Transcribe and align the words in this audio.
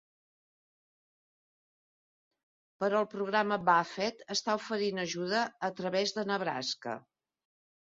Però 2.81 3.03
el 3.03 3.11
programa 3.13 3.63
Buffett 3.69 4.27
està 4.39 4.59
oferint 4.65 5.07
ajuda 5.09 5.47
a 5.73 5.75
través 5.81 6.19
de 6.21 6.29
Nebraska. 6.35 7.03